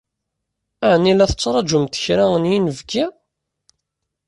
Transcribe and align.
Ɛni 0.91 1.13
la 1.13 1.25
tettṛajumt 1.31 1.99
kra 2.03 2.25
n 2.41 2.43
yinebgi? 2.51 3.05